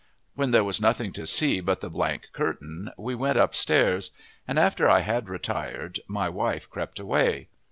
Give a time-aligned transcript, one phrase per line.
[0.33, 4.09] When there was nothing to see but the blank curtain, we went upstairs;
[4.47, 7.49] and after I had retired my wife crept away.